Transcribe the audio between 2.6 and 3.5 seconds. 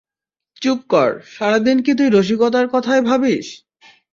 কথাই ভাবিস?